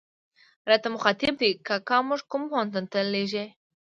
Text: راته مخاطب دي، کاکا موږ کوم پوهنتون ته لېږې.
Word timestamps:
راته 0.69 0.87
مخاطب 0.95 1.33
دي، 1.41 1.51
کاکا 1.67 1.97
موږ 2.07 2.21
کوم 2.31 2.43
پوهنتون 2.51 2.85
ته 2.91 2.99
لېږې. 3.13 3.45